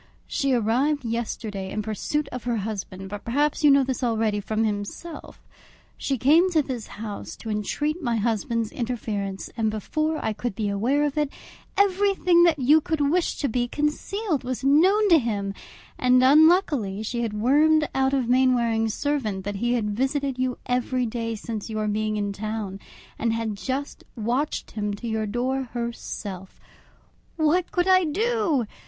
[0.25, 4.63] She arrived yesterday in pursuit of her husband, but perhaps you know this already from
[4.63, 5.47] himself.
[5.95, 10.69] She came to this house to entreat my husband's interference, and before I could be
[10.69, 11.29] aware of it,
[11.77, 15.53] everything that you could wish to be concealed was known to him,
[15.99, 21.05] and unluckily she had wormed out of Mainwaring's servant that he had visited you every
[21.05, 22.79] day since your being in town,
[23.19, 26.59] and had just watched him to your door herself!
[27.35, 28.65] What could I do!